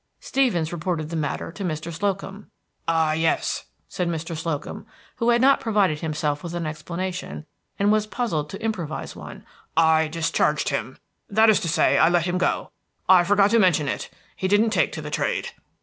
Stevens 0.19 0.73
reported 0.73 1.11
the 1.11 1.15
matter 1.15 1.51
to 1.51 1.63
Mr. 1.63 1.93
Slocum. 1.93 2.49
"Ah, 2.87 3.13
yes," 3.13 3.65
said 3.87 4.07
Mr. 4.09 4.35
Slocum, 4.35 4.87
who 5.17 5.29
had 5.29 5.41
not 5.41 5.59
provided 5.59 5.99
himself 5.99 6.43
with 6.43 6.55
an 6.55 6.65
explanation, 6.65 7.45
and 7.77 7.91
was 7.91 8.07
puzzled 8.07 8.49
to 8.49 8.63
improvise 8.63 9.15
one. 9.15 9.45
"I 9.77 10.07
discharged 10.07 10.69
him, 10.69 10.97
that 11.29 11.51
is 11.51 11.59
to 11.59 11.69
say, 11.69 11.99
I 11.99 12.09
let 12.09 12.25
him 12.25 12.39
go. 12.39 12.71
I 13.07 13.23
forgot 13.23 13.51
to 13.51 13.59
mention 13.59 13.87
it. 13.87 14.09
He 14.35 14.47
didn't 14.47 14.71
take 14.71 14.91
to 14.93 15.03
the 15.03 15.11
trade." 15.11 15.49